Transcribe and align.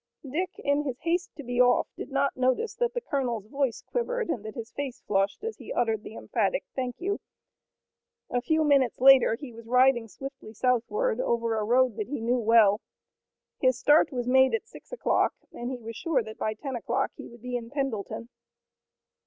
Dick, 0.27 0.49
in 0.57 0.81
his 0.83 0.97
haste 1.01 1.29
to 1.35 1.43
be 1.43 1.61
off 1.61 1.87
did 1.95 2.09
not 2.09 2.35
notice 2.35 2.73
that 2.73 2.95
the 2.95 3.01
colonel's 3.01 3.45
voice 3.45 3.83
quivered 3.83 4.29
and 4.29 4.43
that 4.43 4.55
his 4.55 4.71
face 4.71 4.99
flushed 5.05 5.43
as 5.43 5.57
he 5.57 5.71
uttered 5.71 6.01
the 6.01 6.15
emphatic 6.15 6.65
"thank 6.73 6.99
you." 6.99 7.19
A 8.31 8.41
few 8.41 8.63
minutes 8.63 8.99
later 8.99 9.35
he 9.39 9.53
was 9.53 9.67
riding 9.67 10.07
swiftly 10.07 10.53
southward 10.53 11.19
over 11.21 11.55
a 11.55 11.63
road 11.63 11.97
that 11.97 12.07
he 12.07 12.19
knew 12.19 12.39
well. 12.39 12.81
His 13.59 13.77
start 13.77 14.11
was 14.11 14.27
made 14.27 14.55
at 14.55 14.65
six 14.65 14.91
o'clock 14.91 15.35
and 15.51 15.69
he 15.69 15.77
was 15.77 15.95
sure 15.95 16.23
that 16.23 16.39
by 16.39 16.55
ten 16.55 16.75
o'clock 16.75 17.11
he 17.15 17.27
would 17.27 17.43
be 17.43 17.55
in 17.55 17.69
Pendleton. 17.69 18.29